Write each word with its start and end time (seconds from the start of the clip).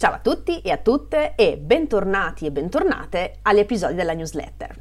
Ciao 0.00 0.12
a 0.12 0.20
tutti 0.20 0.60
e 0.60 0.70
a 0.70 0.76
tutte 0.76 1.34
e 1.34 1.56
bentornati 1.56 2.46
e 2.46 2.52
bentornate 2.52 3.38
agli 3.42 3.58
episodi 3.58 3.94
della 3.94 4.12
newsletter. 4.12 4.80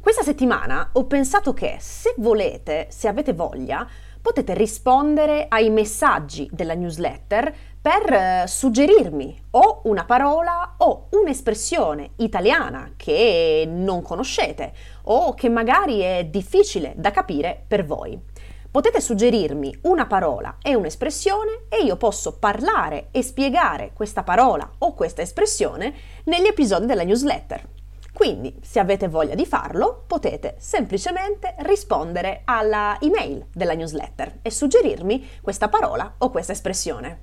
Questa 0.00 0.24
settimana 0.24 0.88
ho 0.94 1.04
pensato 1.04 1.54
che 1.54 1.76
se 1.78 2.12
volete, 2.16 2.88
se 2.90 3.06
avete 3.06 3.34
voglia, 3.34 3.86
potete 4.20 4.54
rispondere 4.54 5.46
ai 5.48 5.70
messaggi 5.70 6.48
della 6.50 6.74
newsletter 6.74 7.54
per 7.80 8.12
eh, 8.12 8.44
suggerirmi 8.48 9.42
o 9.50 9.82
una 9.84 10.04
parola 10.04 10.74
o 10.78 11.06
un'espressione 11.10 12.14
italiana 12.16 12.94
che 12.96 13.64
non 13.64 14.02
conoscete 14.02 14.72
o 15.04 15.34
che 15.34 15.48
magari 15.48 16.00
è 16.00 16.24
difficile 16.24 16.94
da 16.96 17.12
capire 17.12 17.62
per 17.64 17.84
voi. 17.84 18.20
Potete 18.76 19.00
suggerirmi 19.00 19.74
una 19.84 20.04
parola 20.04 20.58
e 20.60 20.74
un'espressione 20.74 21.62
e 21.70 21.82
io 21.82 21.96
posso 21.96 22.36
parlare 22.36 23.08
e 23.10 23.22
spiegare 23.22 23.92
questa 23.94 24.22
parola 24.22 24.70
o 24.80 24.92
questa 24.92 25.22
espressione 25.22 25.94
negli 26.24 26.44
episodi 26.44 26.84
della 26.84 27.02
newsletter. 27.02 27.66
Quindi, 28.12 28.54
se 28.60 28.78
avete 28.78 29.08
voglia 29.08 29.34
di 29.34 29.46
farlo, 29.46 30.04
potete 30.06 30.56
semplicemente 30.58 31.54
rispondere 31.60 32.42
alla 32.44 32.98
email 33.00 33.46
della 33.50 33.72
newsletter 33.72 34.40
e 34.42 34.50
suggerirmi 34.50 35.26
questa 35.40 35.70
parola 35.70 36.16
o 36.18 36.28
questa 36.28 36.52
espressione. 36.52 37.20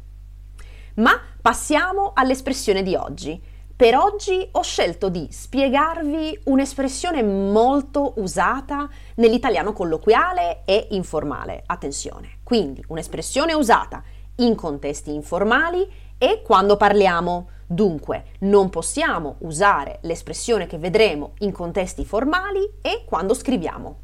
Ma 0.96 1.22
passiamo 1.40 2.14
all'espressione 2.16 2.82
di 2.82 2.96
oggi. 2.96 3.40
Per 3.84 3.98
oggi 3.98 4.48
ho 4.50 4.62
scelto 4.62 5.10
di 5.10 5.28
spiegarvi 5.30 6.40
un'espressione 6.46 7.22
molto 7.22 8.14
usata 8.16 8.88
nell'italiano 9.16 9.74
colloquiale 9.74 10.62
e 10.64 10.88
informale. 10.92 11.64
Attenzione, 11.66 12.38
quindi 12.44 12.82
un'espressione 12.88 13.54
usata 13.54 14.02
in 14.38 14.56
contesti 14.56 15.14
informali 15.14 15.86
e 16.18 16.42
quando 16.46 16.78
parliamo 16.78 17.50
Dunque, 17.66 18.28
non 18.42 18.70
possiamo 18.70 19.36
usare 19.40 19.98
l'espressione 20.04 20.66
che 20.66 20.78
vedremo 20.78 21.34
in 21.40 21.52
contesti 21.52 22.06
formali 22.06 22.76
e 22.82 23.04
quando 23.06 23.34
scriviamo. 23.34 23.98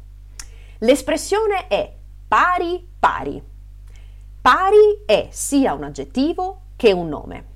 L'espressione 0.80 1.68
è 1.68 1.90
pari 2.28 2.86
pari. 2.98 3.42
Pari 4.42 5.04
è 5.06 5.28
sia 5.30 5.72
un 5.72 5.84
aggettivo 5.84 6.64
che 6.76 6.92
un 6.92 7.08
nome. 7.08 7.49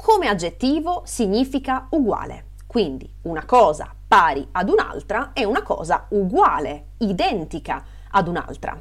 Come 0.00 0.28
aggettivo 0.28 1.02
significa 1.04 1.88
uguale, 1.90 2.50
quindi 2.68 3.12
una 3.22 3.44
cosa 3.44 3.92
pari 4.06 4.46
ad 4.52 4.68
un'altra 4.68 5.32
è 5.32 5.42
una 5.42 5.64
cosa 5.64 6.06
uguale, 6.10 6.90
identica 6.98 7.84
ad 8.12 8.28
un'altra. 8.28 8.80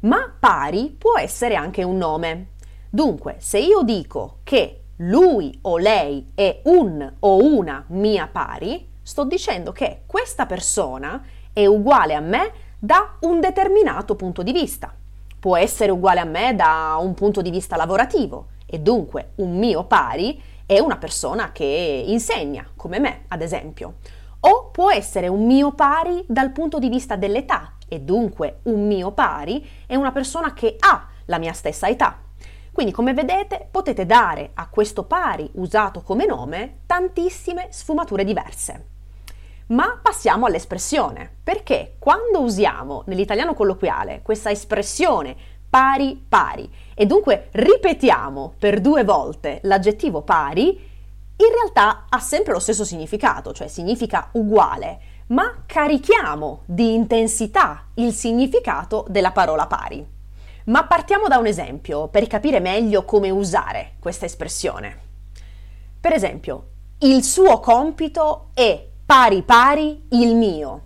Ma 0.00 0.34
pari 0.38 0.94
può 0.98 1.16
essere 1.16 1.54
anche 1.54 1.84
un 1.84 1.96
nome. 1.96 2.48
Dunque, 2.90 3.36
se 3.38 3.58
io 3.60 3.82
dico 3.82 4.38
che 4.42 4.80
lui 4.96 5.56
o 5.62 5.78
lei 5.78 6.32
è 6.34 6.62
un 6.64 7.10
o 7.20 7.36
una 7.36 7.84
mia 7.86 8.26
pari, 8.26 8.88
sto 9.02 9.24
dicendo 9.24 9.70
che 9.70 10.02
questa 10.04 10.46
persona 10.46 11.22
è 11.52 11.64
uguale 11.64 12.14
a 12.14 12.20
me 12.20 12.52
da 12.76 13.14
un 13.20 13.38
determinato 13.38 14.16
punto 14.16 14.42
di 14.42 14.52
vista. 14.52 14.92
Può 15.38 15.56
essere 15.56 15.92
uguale 15.92 16.18
a 16.18 16.24
me 16.24 16.56
da 16.56 16.98
un 17.00 17.14
punto 17.14 17.40
di 17.40 17.50
vista 17.50 17.76
lavorativo 17.76 18.58
e 18.70 18.78
dunque 18.78 19.32
un 19.36 19.58
mio 19.58 19.84
pari 19.84 20.40
è 20.64 20.78
una 20.78 20.96
persona 20.96 21.50
che 21.50 22.04
insegna, 22.06 22.64
come 22.76 23.00
me, 23.00 23.24
ad 23.28 23.42
esempio. 23.42 23.94
O 24.40 24.70
può 24.70 24.92
essere 24.92 25.26
un 25.26 25.44
mio 25.44 25.72
pari 25.72 26.24
dal 26.28 26.52
punto 26.52 26.78
di 26.78 26.88
vista 26.88 27.16
dell'età 27.16 27.74
e 27.88 27.98
dunque 28.00 28.60
un 28.64 28.86
mio 28.86 29.10
pari 29.10 29.68
è 29.86 29.96
una 29.96 30.12
persona 30.12 30.52
che 30.52 30.76
ha 30.78 31.08
la 31.24 31.38
mia 31.38 31.52
stessa 31.52 31.88
età. 31.88 32.18
Quindi 32.70 32.92
come 32.92 33.12
vedete 33.12 33.66
potete 33.68 34.06
dare 34.06 34.52
a 34.54 34.68
questo 34.68 35.02
pari 35.02 35.50
usato 35.54 36.02
come 36.02 36.24
nome 36.24 36.82
tantissime 36.86 37.66
sfumature 37.70 38.22
diverse. 38.22 38.86
Ma 39.66 39.98
passiamo 40.00 40.46
all'espressione, 40.46 41.38
perché 41.42 41.96
quando 41.98 42.40
usiamo 42.40 43.02
nell'italiano 43.06 43.54
colloquiale 43.54 44.20
questa 44.22 44.50
espressione 44.50 45.36
pari 45.70 46.22
pari 46.28 46.68
e 46.94 47.06
dunque 47.06 47.48
ripetiamo 47.52 48.54
per 48.58 48.80
due 48.80 49.04
volte 49.04 49.60
l'aggettivo 49.62 50.22
pari, 50.22 50.68
in 51.36 51.52
realtà 51.54 52.06
ha 52.08 52.18
sempre 52.18 52.52
lo 52.52 52.58
stesso 52.58 52.84
significato, 52.84 53.52
cioè 53.52 53.68
significa 53.68 54.28
uguale, 54.32 55.00
ma 55.28 55.62
carichiamo 55.64 56.62
di 56.66 56.92
intensità 56.92 57.86
il 57.94 58.12
significato 58.12 59.06
della 59.08 59.30
parola 59.30 59.66
pari. 59.66 60.06
Ma 60.64 60.84
partiamo 60.84 61.28
da 61.28 61.38
un 61.38 61.46
esempio 61.46 62.08
per 62.08 62.26
capire 62.26 62.60
meglio 62.60 63.04
come 63.04 63.30
usare 63.30 63.92
questa 64.00 64.26
espressione. 64.26 64.98
Per 65.98 66.12
esempio, 66.12 66.66
il 66.98 67.22
suo 67.24 67.60
compito 67.60 68.50
è 68.52 68.86
pari 69.06 69.42
pari 69.42 70.06
il 70.10 70.34
mio. 70.34 70.82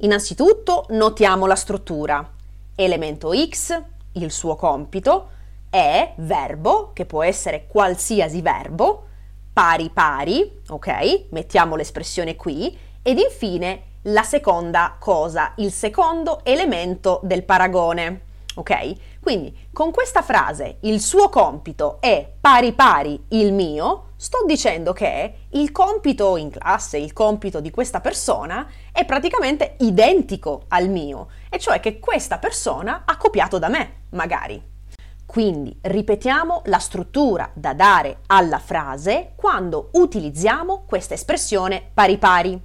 Innanzitutto 0.00 0.84
notiamo 0.90 1.46
la 1.46 1.56
struttura. 1.56 2.32
Elemento 2.74 3.32
X, 3.48 3.82
il 4.22 4.30
suo 4.30 4.56
compito, 4.56 5.28
è 5.70 6.12
verbo, 6.16 6.92
che 6.92 7.04
può 7.04 7.22
essere 7.22 7.66
qualsiasi 7.66 8.40
verbo, 8.40 9.04
pari 9.52 9.90
pari, 9.90 10.60
ok? 10.68 11.26
Mettiamo 11.30 11.76
l'espressione 11.76 12.36
qui, 12.36 12.76
ed 13.02 13.18
infine 13.18 13.82
la 14.02 14.22
seconda 14.22 14.96
cosa, 14.98 15.52
il 15.56 15.72
secondo 15.72 16.40
elemento 16.44 17.20
del 17.22 17.44
paragone 17.44 18.26
ok? 18.58 19.20
Quindi 19.20 19.68
con 19.72 19.90
questa 19.92 20.22
frase 20.22 20.78
il 20.80 21.00
suo 21.00 21.28
compito 21.28 21.98
è 22.00 22.30
pari 22.40 22.72
pari 22.72 23.26
il 23.28 23.52
mio, 23.52 24.10
sto 24.16 24.44
dicendo 24.46 24.92
che 24.92 25.46
il 25.50 25.70
compito 25.70 26.36
in 26.36 26.50
classe, 26.50 26.98
il 26.98 27.12
compito 27.12 27.60
di 27.60 27.70
questa 27.70 28.00
persona 28.00 28.68
è 28.92 29.04
praticamente 29.04 29.76
identico 29.78 30.64
al 30.68 30.88
mio, 30.88 31.28
e 31.48 31.58
cioè 31.58 31.78
che 31.80 32.00
questa 32.00 32.38
persona 32.38 33.02
ha 33.06 33.16
copiato 33.16 33.58
da 33.58 33.68
me, 33.68 34.06
magari. 34.10 34.76
Quindi 35.24 35.78
ripetiamo 35.82 36.62
la 36.64 36.78
struttura 36.78 37.50
da 37.52 37.74
dare 37.74 38.20
alla 38.26 38.58
frase 38.58 39.32
quando 39.36 39.90
utilizziamo 39.92 40.84
questa 40.86 41.14
espressione 41.14 41.90
pari 41.92 42.16
pari. 42.16 42.60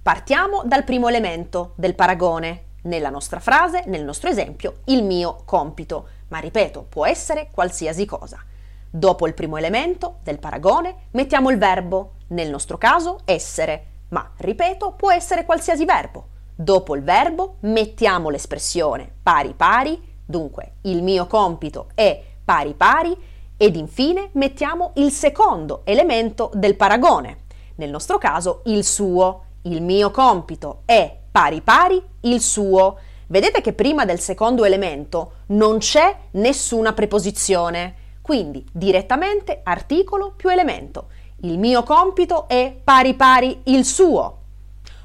Partiamo 0.00 0.62
dal 0.64 0.84
primo 0.84 1.08
elemento 1.08 1.72
del 1.76 1.94
paragone, 1.96 2.66
nella 2.84 3.10
nostra 3.10 3.40
frase, 3.40 3.84
nel 3.86 4.04
nostro 4.04 4.28
esempio, 4.30 4.78
il 4.86 5.04
mio 5.04 5.42
compito, 5.44 6.08
ma 6.28 6.38
ripeto, 6.38 6.86
può 6.88 7.06
essere 7.06 7.48
qualsiasi 7.50 8.06
cosa. 8.06 8.42
Dopo 8.90 9.26
il 9.26 9.34
primo 9.34 9.56
elemento 9.56 10.18
del 10.22 10.38
paragone 10.38 11.08
mettiamo 11.12 11.50
il 11.50 11.58
verbo, 11.58 12.12
nel 12.28 12.48
nostro 12.48 12.78
caso 12.78 13.20
essere, 13.24 13.86
ma 14.08 14.30
ripeto, 14.36 14.92
può 14.92 15.10
essere 15.10 15.44
qualsiasi 15.44 15.84
verbo. 15.84 16.28
Dopo 16.54 16.94
il 16.94 17.02
verbo 17.02 17.56
mettiamo 17.60 18.30
l'espressione 18.30 19.10
pari 19.22 19.54
pari, 19.54 20.00
dunque 20.24 20.74
il 20.82 21.02
mio 21.02 21.26
compito 21.26 21.88
è 21.94 22.22
pari 22.44 22.74
pari 22.74 23.16
ed 23.56 23.74
infine 23.76 24.30
mettiamo 24.34 24.92
il 24.96 25.10
secondo 25.10 25.80
elemento 25.84 26.50
del 26.54 26.76
paragone, 26.76 27.44
nel 27.76 27.90
nostro 27.90 28.18
caso 28.18 28.62
il 28.66 28.84
suo. 28.84 29.42
Il 29.62 29.80
mio 29.80 30.10
compito 30.10 30.82
è 30.84 31.22
pari 31.34 31.62
pari 31.62 32.00
il 32.20 32.40
suo. 32.40 32.96
Vedete 33.26 33.60
che 33.60 33.72
prima 33.72 34.04
del 34.04 34.20
secondo 34.20 34.64
elemento 34.64 35.38
non 35.46 35.78
c'è 35.78 36.16
nessuna 36.32 36.92
preposizione, 36.92 37.94
quindi 38.22 38.64
direttamente 38.70 39.58
articolo 39.64 40.34
più 40.36 40.48
elemento. 40.48 41.08
Il 41.40 41.58
mio 41.58 41.82
compito 41.82 42.46
è 42.46 42.72
pari 42.84 43.14
pari 43.14 43.62
il 43.64 43.84
suo. 43.84 44.42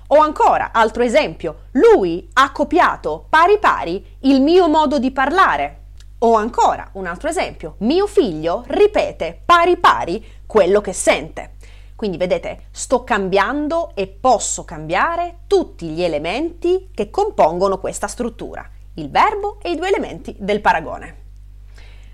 O 0.10 0.20
ancora, 0.20 0.70
altro 0.72 1.02
esempio, 1.02 1.62
lui 1.72 2.30
ha 2.34 2.52
copiato 2.52 3.26
pari 3.28 3.58
pari 3.58 4.06
il 4.20 4.40
mio 4.40 4.68
modo 4.68 5.00
di 5.00 5.10
parlare. 5.10 5.78
O 6.20 6.36
ancora, 6.36 6.90
un 6.94 7.08
altro 7.08 7.28
esempio, 7.28 7.74
mio 7.80 8.06
figlio 8.06 8.64
ripete 8.68 9.42
pari 9.44 9.78
pari 9.78 10.24
quello 10.46 10.80
che 10.80 10.94
sente. 10.94 11.54
Quindi 12.00 12.16
vedete, 12.16 12.68
sto 12.72 13.04
cambiando 13.04 13.92
e 13.94 14.08
posso 14.08 14.64
cambiare 14.64 15.40
tutti 15.48 15.90
gli 15.90 16.02
elementi 16.02 16.92
che 16.94 17.10
compongono 17.10 17.78
questa 17.78 18.08
struttura, 18.08 18.66
il 18.94 19.10
verbo 19.10 19.58
e 19.62 19.72
i 19.72 19.76
due 19.76 19.90
elementi 19.90 20.34
del 20.40 20.62
paragone. 20.62 21.18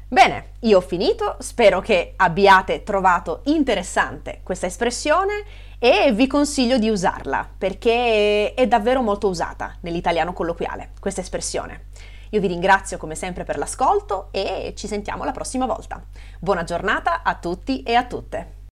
Bene, 0.08 0.54
io 0.62 0.78
ho 0.78 0.82
finito, 0.82 1.36
spero 1.38 1.82
che 1.82 2.14
abbiate 2.16 2.82
trovato 2.82 3.42
interessante 3.44 4.40
questa 4.42 4.66
espressione 4.66 5.44
e 5.78 6.12
vi 6.14 6.26
consiglio 6.26 6.80
di 6.80 6.90
usarla 6.90 7.48
perché 7.56 8.56
è 8.56 8.66
davvero 8.66 9.04
molto 9.04 9.28
usata 9.28 9.76
nell'italiano 9.82 10.34
colloquiale 10.34 10.94
questa 11.00 11.22
espressione. 11.22 11.90
Io 12.32 12.40
vi 12.40 12.48
ringrazio 12.48 12.98
come 12.98 13.14
sempre 13.14 13.44
per 13.44 13.60
l'ascolto 13.60 14.30
e 14.32 14.74
ci 14.76 14.88
sentiamo 14.88 15.24
la 15.24 15.32
prossima 15.32 15.68
volta. 15.68 16.04
Buona 16.40 16.64
giornata 16.64 17.22
a 17.22 17.36
tutti 17.36 17.84
e 17.84 17.94
a 17.94 18.06
tutte. 18.06 18.64